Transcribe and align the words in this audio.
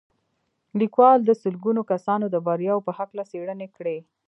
ليکوال 0.79 1.19
د 1.25 1.31
سلګونه 1.41 1.81
کسانو 1.91 2.25
د 2.31 2.35
برياوو 2.47 2.85
په 2.87 2.91
هکله 2.97 3.23
څېړنې 3.31 3.67
کړې. 3.77 3.97